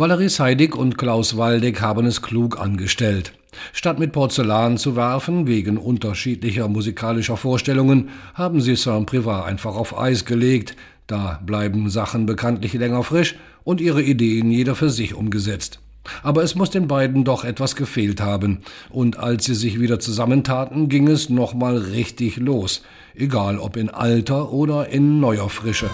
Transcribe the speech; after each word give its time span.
Valerie 0.00 0.30
Seidig 0.30 0.76
und 0.76 0.96
Klaus 0.96 1.36
Waldeck 1.36 1.82
haben 1.82 2.06
es 2.06 2.22
klug 2.22 2.58
angestellt. 2.58 3.34
Statt 3.74 3.98
mit 3.98 4.12
Porzellan 4.12 4.78
zu 4.78 4.96
werfen, 4.96 5.46
wegen 5.46 5.76
unterschiedlicher 5.76 6.68
musikalischer 6.68 7.36
Vorstellungen, 7.36 8.08
haben 8.32 8.62
sie 8.62 8.76
Saint-Privat 8.76 9.44
einfach 9.44 9.76
auf 9.76 9.98
Eis 9.98 10.24
gelegt. 10.24 10.74
Da 11.06 11.38
bleiben 11.44 11.90
Sachen 11.90 12.24
bekanntlich 12.24 12.72
länger 12.72 13.02
frisch 13.02 13.36
und 13.62 13.82
ihre 13.82 14.00
Ideen 14.00 14.50
jeder 14.50 14.74
für 14.74 14.88
sich 14.88 15.12
umgesetzt. 15.12 15.80
Aber 16.22 16.42
es 16.42 16.54
muss 16.54 16.70
den 16.70 16.88
beiden 16.88 17.24
doch 17.24 17.44
etwas 17.44 17.76
gefehlt 17.76 18.22
haben. 18.22 18.62
Und 18.88 19.18
als 19.18 19.44
sie 19.44 19.54
sich 19.54 19.80
wieder 19.80 20.00
zusammentaten, 20.00 20.88
ging 20.88 21.08
es 21.08 21.28
nochmal 21.28 21.76
richtig 21.76 22.38
los. 22.38 22.80
Egal 23.14 23.58
ob 23.58 23.76
in 23.76 23.90
alter 23.90 24.50
oder 24.50 24.88
in 24.88 25.20
neuer 25.20 25.50
Frische. 25.50 25.90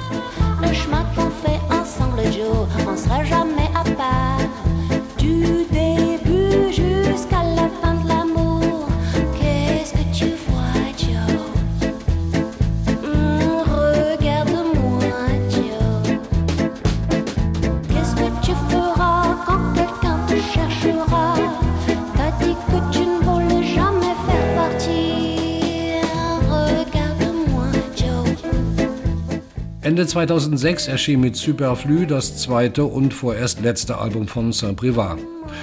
Ende 29.86 30.04
2006 30.04 30.88
erschien 30.88 31.20
mit 31.20 31.36
Superflu 31.36 32.06
das 32.06 32.38
zweite 32.38 32.84
und 32.84 33.14
vorerst 33.14 33.60
letzte 33.60 33.98
Album 33.98 34.26
von 34.26 34.50
Saint-Privat. 34.50 35.20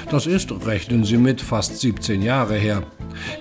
Das 0.10 0.28
ist, 0.28 0.50
rechnen 0.66 1.04
Sie 1.04 1.18
mit, 1.18 1.42
fast 1.42 1.82
17 1.82 2.22
Jahre 2.22 2.56
her. 2.56 2.84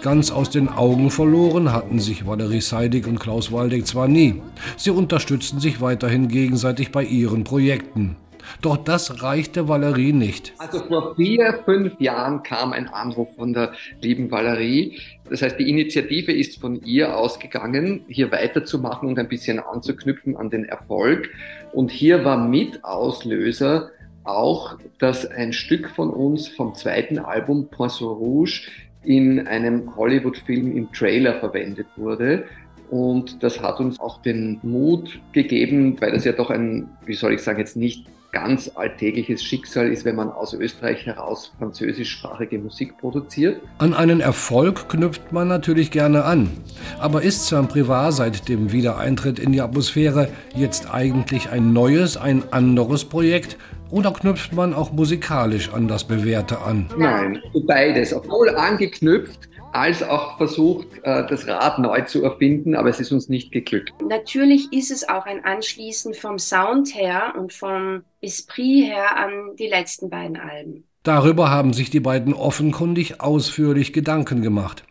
Ganz 0.03 0.33
aus 0.33 0.51
den 0.51 0.69
Augen 0.69 1.12
verloren 1.12 1.73
hatten 1.73 2.01
sich 2.01 2.27
Valerie 2.27 2.61
Seidig 2.61 3.07
und 3.07 3.20
Klaus 3.20 3.53
Waldeck 3.53 3.87
zwar 3.87 4.09
nie. 4.09 4.42
Sie 4.77 4.91
unterstützten 4.91 5.61
sich 5.61 5.81
weiterhin 5.81 6.27
gegenseitig 6.27 6.91
bei 6.91 7.05
ihren 7.05 7.45
Projekten. 7.45 8.17
Doch 8.61 8.77
das 8.77 9.23
reichte 9.23 9.69
Valerie 9.69 10.12
nicht. 10.12 10.53
Also 10.59 10.81
vor 10.85 11.15
vier, 11.17 11.61
fünf 11.65 12.01
Jahren 12.01 12.43
kam 12.43 12.73
ein 12.73 12.89
Anruf 12.89 13.35
von 13.37 13.53
der 13.53 13.73
lieben 14.01 14.31
Valerie. 14.31 15.01
Das 15.29 15.43
heißt, 15.43 15.59
die 15.59 15.69
Initiative 15.69 16.33
ist 16.33 16.61
von 16.61 16.83
ihr 16.83 17.17
ausgegangen, 17.17 18.05
hier 18.09 18.31
weiterzumachen 18.33 19.09
und 19.09 19.19
ein 19.19 19.29
bisschen 19.29 19.59
anzuknüpfen 19.61 20.37
an 20.37 20.51
den 20.51 20.65
Erfolg. 20.65 21.31
Und 21.73 21.91
hier 21.91 22.25
war 22.25 22.37
mit 22.37 22.85
Auslöser 22.85 23.91
auch, 24.25 24.79
dass 24.98 25.27
ein 25.27 25.53
Stück 25.53 25.91
von 25.91 26.11
uns 26.11 26.48
vom 26.48 26.75
zweiten 26.75 27.19
Album 27.19 27.69
Poisson 27.69 28.09
Rouge 28.09 28.69
in 29.05 29.47
einem 29.47 29.97
Hollywood-Film 29.97 30.77
im 30.77 30.93
Trailer 30.93 31.35
verwendet 31.35 31.87
wurde. 31.97 32.45
Und 32.91 33.43
das 33.43 33.61
hat 33.61 33.81
uns 33.81 33.98
auch 33.98 34.20
den 34.23 34.61
Mut 34.63 35.19
gegeben, 35.33 35.97
weil 36.01 36.13
das 36.13 36.25
ja 36.25 36.33
doch 36.33 36.51
ein, 36.51 36.91
wie 37.07 37.15
soll 37.15 37.33
ich 37.33 37.41
sagen, 37.41 37.59
jetzt 37.59 37.77
nicht 37.77 38.07
ganz 38.33 38.71
alltägliches 38.75 39.45
Schicksal 39.45 39.93
ist, 39.93 40.07
wenn 40.07 40.17
man 40.17 40.31
aus 40.31 40.55
Österreich 40.55 41.05
heraus 41.05 41.53
französischsprachige 41.59 42.59
Musik 42.59 42.97
produziert. 42.97 43.61
An 43.79 43.93
einen 43.93 44.21
Erfolg 44.21 44.89
knüpft 44.89 45.33
man 45.33 45.49
natürlich 45.49 45.91
gerne 45.91 46.25
an. 46.25 46.51
Aber 46.99 47.23
ist 47.23 47.47
Saint-Privat 47.47 48.15
seit 48.15 48.49
dem 48.49 48.73
Wiedereintritt 48.73 49.39
in 49.39 49.53
die 49.53 49.61
Atmosphäre 49.61 50.29
jetzt 50.57 50.93
eigentlich 50.93 51.51
ein 51.51 51.75
neues, 51.75 52.17
ein 52.17 52.43
anderes 52.53 53.05
Projekt? 53.05 53.59
Oder 53.93 54.11
knüpft 54.11 54.55
man 54.55 54.73
auch 54.73 54.91
musikalisch 54.91 55.71
an 55.71 55.87
das 55.87 56.05
Bewährte 56.05 56.62
an? 56.62 56.89
Nein, 56.97 57.43
beides. 57.67 58.15
Obwohl 58.15 58.48
angeknüpft, 58.48 59.51
als 59.73 60.03
auch 60.03 60.39
versucht, 60.39 60.87
äh, 61.03 61.27
das 61.27 61.47
Rad 61.47 61.79
neu 61.79 62.01
zu 62.01 62.25
erfinden, 62.25 62.75
aber 62.75 62.89
es 62.89 63.01
ist 63.01 63.13
uns 63.13 63.29
nicht 63.29 63.53
geglückt. 63.53 63.92
Natürlich 64.08 64.73
ist 64.73 64.91
es 64.91 65.07
auch 65.07 65.27
ein 65.27 65.45
Anschließen 65.45 66.14
vom 66.14 66.39
Sound 66.39 66.95
her 66.95 67.35
und 67.39 67.53
vom 67.53 68.03
Esprit 68.23 68.86
her 68.86 69.14
an 69.19 69.57
die 69.58 69.69
letzten 69.69 70.09
beiden 70.09 70.39
Alben. 70.39 70.85
Darüber 71.03 71.51
haben 71.51 71.74
sich 71.74 71.91
die 71.91 72.01
beiden 72.01 72.33
offenkundig 72.33 73.20
ausführlich 73.20 73.92
Gedanken 73.92 74.41
gemacht. 74.41 74.85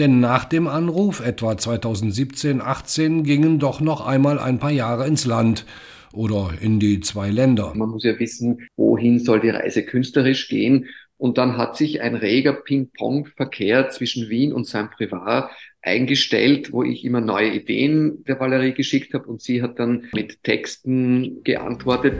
Denn 0.00 0.18
nach 0.18 0.44
dem 0.44 0.66
Anruf, 0.66 1.20
etwa 1.20 1.52
2017-18, 1.52 3.22
gingen 3.22 3.60
doch 3.60 3.80
noch 3.80 4.04
einmal 4.04 4.40
ein 4.40 4.58
paar 4.58 4.72
Jahre 4.72 5.06
ins 5.06 5.26
Land 5.26 5.64
oder 6.12 6.52
in 6.60 6.80
die 6.80 7.00
zwei 7.00 7.30
Länder. 7.30 7.72
Man 7.74 7.90
muss 7.90 8.04
ja 8.04 8.18
wissen, 8.18 8.68
wohin 8.76 9.18
soll 9.18 9.40
die 9.40 9.50
Reise 9.50 9.84
künstlerisch 9.84 10.48
gehen. 10.48 10.86
Und 11.16 11.36
dann 11.36 11.56
hat 11.56 11.76
sich 11.76 12.00
ein 12.00 12.14
reger 12.14 12.52
Ping-Pong-Verkehr 12.52 13.90
zwischen 13.90 14.28
Wien 14.28 14.52
und 14.52 14.66
Saint-Privat 14.66 15.50
eingestellt, 15.82 16.72
wo 16.72 16.84
ich 16.84 17.04
immer 17.04 17.20
neue 17.20 17.52
Ideen 17.52 18.24
der 18.24 18.38
Valerie 18.38 18.72
geschickt 18.72 19.14
habe 19.14 19.26
und 19.26 19.42
sie 19.42 19.62
hat 19.62 19.78
dann 19.78 20.06
mit 20.12 20.44
Texten 20.44 21.42
geantwortet. 21.42 22.14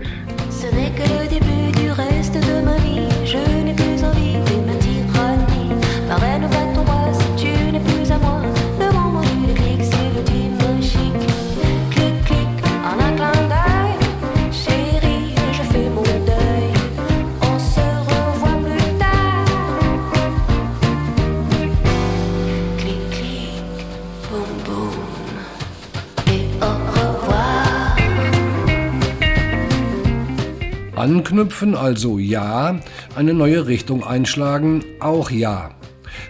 Anknüpfen 31.28 31.74
also 31.74 32.18
ja, 32.18 32.80
eine 33.14 33.34
neue 33.34 33.66
Richtung 33.66 34.02
einschlagen 34.02 34.82
auch 34.98 35.30
ja. 35.30 35.72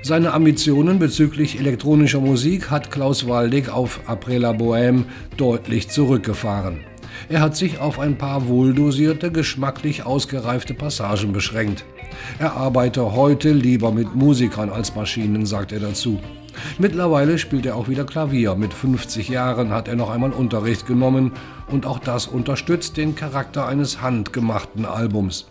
Seine 0.03 0.32
Ambitionen 0.32 0.98
bezüglich 0.98 1.60
elektronischer 1.60 2.19
Musik 2.19 2.69
hat 2.69 2.91
Klaus 2.91 3.28
Waldig 3.28 3.69
auf 3.69 4.00
Après 4.08 4.38
la 4.38 4.50
Bohème 4.50 5.04
deutlich 5.37 5.88
zurückgefahren. 5.88 6.81
Er 7.28 7.41
hat 7.41 7.54
sich 7.54 7.78
auf 7.78 8.00
ein 8.00 8.19
paar 8.19 8.48
wohldosierte, 8.48 9.31
geschmacklich 9.31 10.04
ausgereifte 10.04 10.75
Passagen 10.75 11.32
beschränkt. 11.32 11.84
Er 12.41 12.54
arbeite 12.54 13.12
heute 13.12 13.53
lieber 13.53 13.92
mit 13.92 14.16
Musikern 14.16 14.69
als 14.69 14.97
Maschinen, 14.97 15.47
sagt 15.47 15.70
er 15.70 15.78
dazu. 15.78 16.19
Mittlerweile 16.78 17.38
spielt 17.38 17.66
er 17.66 17.76
auch 17.76 17.88
wieder 17.88 18.04
Klavier. 18.04 18.54
Mit 18.54 18.72
50 18.72 19.28
Jahren 19.28 19.70
hat 19.70 19.88
er 19.88 19.96
noch 19.96 20.10
einmal 20.10 20.32
Unterricht 20.32 20.86
genommen 20.86 21.32
und 21.69 21.86
auch 21.86 21.98
das 21.98 22.26
unterstützt 22.26 22.96
den 22.96 23.14
Charakter 23.14 23.66
eines 23.66 24.02
handgemachten 24.02 24.84
Albums. 24.84 25.46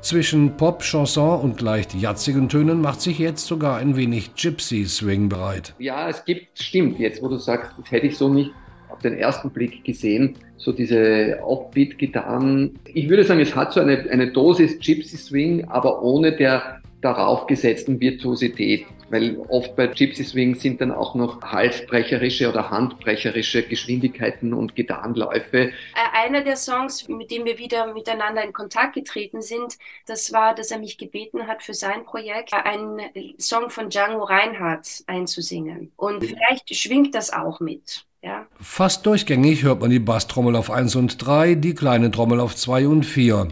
Zwischen 0.00 0.56
Pop, 0.56 0.82
Chanson 0.82 1.40
und 1.40 1.60
leicht 1.60 1.94
jatzigen 1.94 2.48
Tönen 2.48 2.80
macht 2.80 3.00
sich 3.00 3.18
jetzt 3.18 3.46
sogar 3.46 3.78
ein 3.78 3.96
wenig 3.96 4.34
Gypsy 4.34 4.84
Swing 4.84 5.28
bereit. 5.28 5.74
Ja, 5.78 6.08
es 6.08 6.24
gibt, 6.24 6.58
stimmt, 6.58 6.98
jetzt 6.98 7.22
wo 7.22 7.28
du 7.28 7.36
sagst, 7.36 7.72
das 7.78 7.90
hätte 7.90 8.06
ich 8.06 8.16
so 8.16 8.28
nicht 8.28 8.50
auf 8.88 8.98
den 8.98 9.14
ersten 9.14 9.50
Blick 9.50 9.84
gesehen, 9.84 10.36
so 10.56 10.72
diese 10.72 11.38
Offbeat-Gitarren. 11.42 12.78
Ich 12.84 13.08
würde 13.08 13.24
sagen, 13.24 13.40
es 13.40 13.54
hat 13.54 13.72
so 13.72 13.80
eine, 13.80 14.06
eine 14.10 14.32
Dosis 14.32 14.78
Gypsy 14.78 15.16
Swing, 15.16 15.64
aber 15.68 16.02
ohne 16.02 16.36
der 16.36 16.79
darauf 17.00 17.46
gesetzten 17.46 18.00
Virtuosität 18.00 18.86
weil 19.10 19.38
oft 19.48 19.76
bei 19.76 19.88
Gypsy 19.88 20.24
Swing 20.24 20.54
sind 20.54 20.80
dann 20.80 20.92
auch 20.92 21.14
noch 21.14 21.42
halsbrecherische 21.42 22.48
oder 22.48 22.70
handbrecherische 22.70 23.64
Geschwindigkeiten 23.64 24.54
und 24.54 24.74
Gitarrenläufe. 24.76 25.58
Äh, 25.58 25.72
einer 26.12 26.42
der 26.42 26.56
Songs, 26.56 27.08
mit 27.08 27.30
dem 27.30 27.44
wir 27.44 27.58
wieder 27.58 27.92
miteinander 27.92 28.42
in 28.44 28.52
Kontakt 28.52 28.94
getreten 28.94 29.42
sind, 29.42 29.76
das 30.06 30.32
war, 30.32 30.54
dass 30.54 30.70
er 30.70 30.78
mich 30.78 30.96
gebeten 30.96 31.46
hat, 31.46 31.62
für 31.62 31.74
sein 31.74 32.04
Projekt 32.04 32.52
einen 32.54 33.00
Song 33.38 33.70
von 33.70 33.90
Django 33.90 34.22
Reinhardt 34.22 35.02
einzusingen. 35.06 35.92
Und 35.96 36.24
vielleicht 36.24 36.74
schwingt 36.74 37.14
das 37.14 37.32
auch 37.32 37.60
mit. 37.60 38.06
Ja. 38.22 38.46
Fast 38.60 39.06
durchgängig 39.06 39.62
hört 39.62 39.80
man 39.80 39.90
die 39.90 39.98
Basstrommel 39.98 40.54
auf 40.54 40.70
1 40.70 40.94
und 40.94 41.26
3, 41.26 41.54
die 41.54 41.74
kleine 41.74 42.10
Trommel 42.10 42.38
auf 42.38 42.54
2 42.54 42.86
und 42.86 43.04
4. 43.04 43.48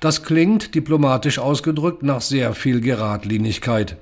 Das 0.00 0.22
klingt, 0.22 0.74
diplomatisch 0.74 1.38
ausgedrückt, 1.38 2.02
nach 2.02 2.20
sehr 2.20 2.54
viel 2.54 2.80
Geradlinigkeit. 2.80 3.96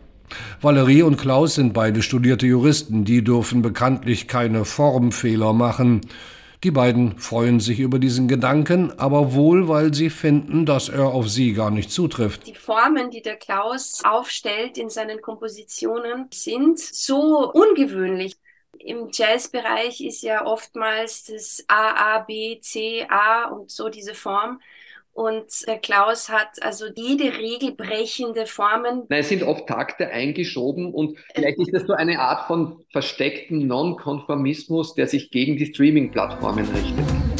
Valerie 0.60 1.02
und 1.02 1.16
Klaus 1.16 1.54
sind 1.54 1.72
beide 1.72 2.02
studierte 2.02 2.46
Juristen, 2.46 3.04
die 3.04 3.22
dürfen 3.22 3.62
bekanntlich 3.62 4.26
keine 4.28 4.64
Formfehler 4.64 5.52
machen. 5.52 6.00
Die 6.64 6.70
beiden 6.70 7.18
freuen 7.18 7.60
sich 7.60 7.78
über 7.78 7.98
diesen 7.98 8.26
Gedanken, 8.26 8.90
aber 8.98 9.34
wohl, 9.34 9.68
weil 9.68 9.92
sie 9.92 10.08
finden, 10.08 10.64
dass 10.64 10.88
er 10.88 11.08
auf 11.08 11.28
sie 11.28 11.52
gar 11.52 11.70
nicht 11.70 11.90
zutrifft. 11.90 12.46
Die 12.46 12.54
Formen, 12.54 13.10
die 13.10 13.20
der 13.20 13.36
Klaus 13.36 14.00
aufstellt 14.02 14.78
in 14.78 14.88
seinen 14.88 15.20
Kompositionen, 15.20 16.28
sind 16.32 16.78
so 16.78 17.52
ungewöhnlich. 17.52 18.36
Im 18.78 19.10
Jazzbereich 19.12 20.00
ist 20.00 20.22
ja 20.22 20.46
oftmals 20.46 21.24
das 21.24 21.62
A, 21.68 22.16
A, 22.16 22.18
B, 22.20 22.58
C, 22.60 23.06
A 23.10 23.50
und 23.50 23.70
so 23.70 23.90
diese 23.90 24.14
Form. 24.14 24.58
Und 25.14 25.46
der 25.68 25.78
Klaus 25.78 26.28
hat 26.28 26.60
also 26.60 26.86
jede 26.94 27.38
regelbrechende 27.38 28.46
Formen. 28.46 29.04
Nein, 29.08 29.20
es 29.20 29.28
sind 29.28 29.44
oft 29.44 29.68
Takte 29.68 30.08
eingeschoben 30.08 30.92
und 30.92 31.16
vielleicht 31.34 31.58
ist 31.60 31.72
das 31.72 31.84
so 31.86 31.92
eine 31.92 32.18
Art 32.18 32.48
von 32.48 32.84
versteckten 32.90 33.66
Nonkonformismus, 33.68 34.94
der 34.94 35.06
sich 35.06 35.30
gegen 35.30 35.56
die 35.56 35.66
Streaming-Plattformen 35.66 36.68
richtet. 36.68 37.33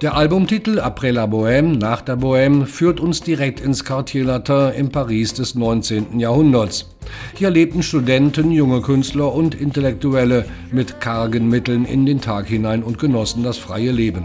Der 0.00 0.14
Albumtitel 0.14 0.78
Après 0.78 1.10
la 1.10 1.26
Bohème, 1.26 1.76
nach 1.76 2.02
der 2.02 2.16
Bohème, 2.16 2.66
führt 2.66 3.00
uns 3.00 3.20
direkt 3.20 3.58
ins 3.58 3.84
Quartier 3.84 4.22
Latin 4.22 4.70
im 4.76 4.90
Paris 4.90 5.34
des 5.34 5.56
19. 5.56 6.20
Jahrhunderts. 6.20 6.94
Hier 7.34 7.50
lebten 7.50 7.82
Studenten, 7.82 8.52
junge 8.52 8.80
Künstler 8.80 9.34
und 9.34 9.56
Intellektuelle 9.56 10.44
mit 10.70 11.00
kargen 11.00 11.48
Mitteln 11.48 11.84
in 11.84 12.06
den 12.06 12.20
Tag 12.20 12.46
hinein 12.46 12.84
und 12.84 13.00
genossen 13.00 13.42
das 13.42 13.58
freie 13.58 13.90
Leben. 13.90 14.22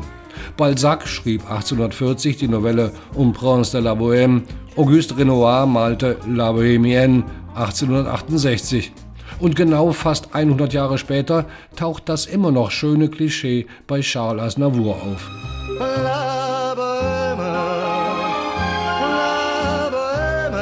Balzac 0.57 1.07
schrieb 1.07 1.41
1840 1.49 2.37
die 2.37 2.47
Novelle 2.47 2.91
Um 3.15 3.33
Prince 3.33 3.71
de 3.71 3.81
la 3.81 3.93
Bohème, 3.93 4.43
Auguste 4.75 5.17
Renoir 5.17 5.65
malte 5.65 6.17
La 6.29 6.51
Bohémienne 6.51 7.23
1868. 7.55 8.91
Und 9.39 9.55
genau 9.55 9.91
fast 9.91 10.35
100 10.35 10.71
Jahre 10.71 10.99
später 10.99 11.47
taucht 11.75 12.07
das 12.09 12.27
immer 12.27 12.51
noch 12.51 12.69
schöne 12.69 13.09
Klischee 13.09 13.65
bei 13.87 14.01
Charles 14.01 14.43
Aznavour 14.43 14.97
auf. 14.97 15.31
La 15.69 16.73
bohème, 16.75 17.39
la 18.99 19.89
bohème, 19.89 20.59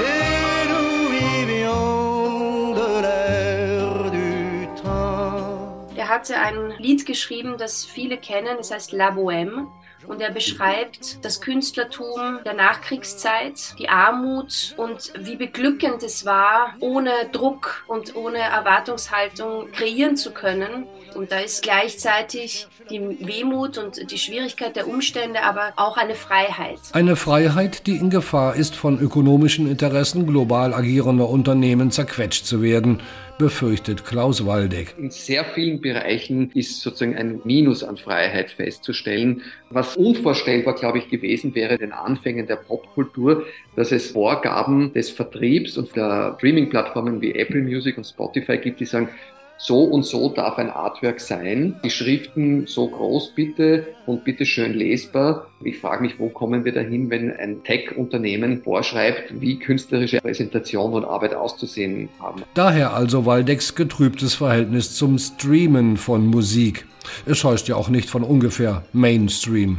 et 0.00 0.68
nous 0.68 1.08
vivions 1.08 2.74
de 2.74 2.88
l'air 3.00 4.10
du 4.10 4.68
temps. 4.82 5.96
Er 5.96 6.08
hatte 6.08 6.34
ein 6.38 6.74
Lied 6.78 7.06
geschrieben, 7.06 7.56
das 7.56 7.86
viele 7.86 8.18
kennen, 8.18 8.58
das 8.58 8.70
heißt 8.70 8.92
La 8.92 9.10
Bohème. 9.10 9.68
Und 10.06 10.20
er 10.20 10.30
beschreibt 10.30 11.24
das 11.24 11.40
Künstlertum 11.40 12.40
der 12.44 12.54
Nachkriegszeit, 12.54 13.74
die 13.78 13.88
Armut 13.88 14.74
und 14.76 15.12
wie 15.18 15.36
beglückend 15.36 16.02
es 16.02 16.24
war, 16.24 16.74
ohne 16.80 17.10
Druck 17.32 17.84
und 17.86 18.16
ohne 18.16 18.38
Erwartungshaltung 18.38 19.70
kreieren 19.72 20.16
zu 20.16 20.32
können. 20.32 20.86
Und 21.14 21.30
da 21.30 21.40
ist 21.40 21.62
gleichzeitig 21.62 22.66
die 22.90 23.00
Wehmut 23.00 23.78
und 23.78 24.10
die 24.10 24.18
Schwierigkeit 24.18 24.76
der 24.76 24.88
Umstände, 24.88 25.42
aber 25.42 25.72
auch 25.76 25.96
eine 25.96 26.14
Freiheit. 26.14 26.78
Eine 26.92 27.16
Freiheit, 27.16 27.86
die 27.86 27.96
in 27.96 28.10
Gefahr 28.10 28.56
ist, 28.56 28.74
von 28.74 28.98
ökonomischen 29.00 29.70
Interessen 29.70 30.26
global 30.26 30.74
agierender 30.74 31.28
Unternehmen 31.28 31.90
zerquetscht 31.90 32.46
zu 32.46 32.62
werden 32.62 33.02
befürchtet 33.42 34.04
Klaus 34.04 34.46
Waldeck. 34.46 34.94
In 34.96 35.10
sehr 35.10 35.44
vielen 35.44 35.80
Bereichen 35.80 36.52
ist 36.54 36.80
sozusagen 36.80 37.16
ein 37.16 37.40
Minus 37.42 37.82
an 37.82 37.96
Freiheit 37.96 38.52
festzustellen, 38.52 39.42
was 39.68 39.96
unvorstellbar, 39.96 40.76
glaube 40.76 40.98
ich, 40.98 41.08
gewesen 41.08 41.52
wäre 41.56 41.76
den 41.76 41.90
Anfängen 41.90 42.46
der 42.46 42.54
Popkultur, 42.54 43.44
dass 43.74 43.90
es 43.90 44.12
Vorgaben 44.12 44.92
des 44.92 45.10
Vertriebs 45.10 45.76
und 45.76 45.96
der 45.96 46.36
Streaming-Plattformen 46.38 47.20
wie 47.20 47.34
Apple 47.34 47.62
Music 47.62 47.98
und 47.98 48.04
Spotify 48.04 48.58
gibt, 48.58 48.78
die 48.78 48.84
sagen, 48.84 49.08
so 49.58 49.84
und 49.84 50.04
so 50.04 50.28
darf 50.30 50.58
ein 50.58 50.70
Artwork 50.70 51.20
sein. 51.20 51.76
Die 51.84 51.90
Schriften 51.90 52.66
so 52.66 52.88
groß 52.88 53.32
bitte 53.34 53.86
und 54.06 54.24
bitte 54.24 54.44
schön 54.44 54.74
lesbar. 54.74 55.46
Ich 55.62 55.78
frage 55.78 56.02
mich, 56.02 56.18
wo 56.18 56.28
kommen 56.28 56.64
wir 56.64 56.72
dahin, 56.72 57.10
wenn 57.10 57.32
ein 57.32 57.62
Tech-Unternehmen 57.62 58.62
vorschreibt, 58.62 59.40
wie 59.40 59.58
künstlerische 59.58 60.18
Präsentation 60.18 60.94
und 60.94 61.04
Arbeit 61.04 61.34
auszusehen 61.34 62.08
haben. 62.18 62.42
Daher 62.54 62.94
also 62.94 63.24
Waldecks 63.24 63.74
getrübtes 63.74 64.34
Verhältnis 64.34 64.96
zum 64.96 65.18
Streamen 65.18 65.96
von 65.96 66.26
Musik. 66.26 66.86
Es 67.26 67.44
heißt 67.44 67.68
ja 67.68 67.76
auch 67.76 67.88
nicht 67.88 68.10
von 68.10 68.22
ungefähr 68.22 68.84
Mainstream. 68.92 69.78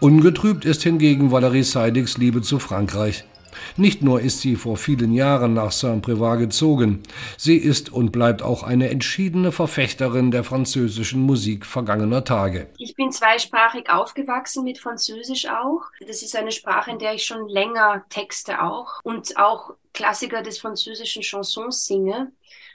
Ungetrübt 0.00 0.64
ist 0.64 0.82
hingegen 0.82 1.30
Valerie 1.30 1.62
Seidigs 1.62 2.16
Liebe 2.16 2.40
zu 2.40 2.58
Frankreich. 2.58 3.24
Nicht 3.76 4.02
nur 4.02 4.20
ist 4.20 4.40
sie 4.40 4.56
vor 4.56 4.76
vielen 4.76 5.12
Jahren 5.12 5.54
nach 5.54 5.72
Saint-Prévat 5.72 6.38
gezogen, 6.38 7.02
sie 7.36 7.56
ist 7.56 7.92
und 7.92 8.12
bleibt 8.12 8.42
auch 8.42 8.62
eine 8.62 8.90
entschiedene 8.90 9.52
Verfechterin 9.52 10.30
der 10.30 10.44
französischen 10.44 11.22
Musik 11.22 11.66
vergangener 11.66 12.24
Tage. 12.24 12.68
Ich 12.78 12.94
bin 12.94 13.12
zweisprachig 13.12 13.90
aufgewachsen 13.90 14.64
mit 14.64 14.78
Französisch 14.78 15.46
auch. 15.46 15.82
Das 16.06 16.22
ist 16.22 16.36
eine 16.36 16.52
Sprache, 16.52 16.90
in 16.90 16.98
der 16.98 17.14
ich 17.14 17.24
schon 17.24 17.48
länger 17.48 18.04
texte 18.08 18.62
auch 18.62 19.00
und 19.02 19.36
auch 19.36 19.74
Klassiker 19.92 20.42
des 20.42 20.58
französischen 20.58 21.22
Chansons 21.22 21.86
singe 21.86 22.32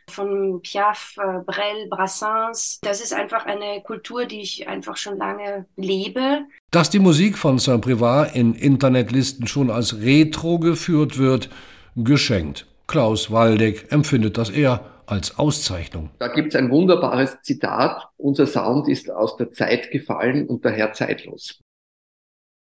von 0.09 0.61
Piaf, 0.61 1.15
äh, 1.17 1.39
Brel, 1.45 1.87
Brassens. 1.89 2.79
Das 2.81 3.01
ist 3.01 3.13
einfach 3.13 3.45
eine 3.45 3.81
Kultur, 3.81 4.25
die 4.25 4.41
ich 4.41 4.67
einfach 4.67 4.97
schon 4.97 5.17
lange 5.17 5.65
lebe. 5.75 6.45
Dass 6.71 6.89
die 6.89 6.99
Musik 6.99 7.37
von 7.37 7.57
Saint-Privat 7.57 8.35
in 8.35 8.53
Internetlisten 8.53 9.47
schon 9.47 9.71
als 9.71 9.99
Retro 10.01 10.59
geführt 10.59 11.17
wird, 11.17 11.49
geschenkt. 11.95 12.67
Klaus 12.87 13.31
Waldeck 13.31 13.91
empfindet 13.91 14.37
das 14.37 14.49
eher 14.49 14.85
als 15.07 15.37
Auszeichnung. 15.37 16.09
Da 16.19 16.27
gibt 16.27 16.49
es 16.49 16.55
ein 16.55 16.69
wunderbares 16.69 17.41
Zitat. 17.41 18.09
Unser 18.17 18.47
Sound 18.47 18.87
ist 18.87 19.09
aus 19.09 19.37
der 19.37 19.51
Zeit 19.51 19.91
gefallen 19.91 20.47
und 20.47 20.65
daher 20.65 20.93
zeitlos. 20.93 21.59